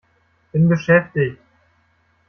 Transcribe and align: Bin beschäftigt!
Bin 0.53 0.67
beschäftigt! 0.67 1.37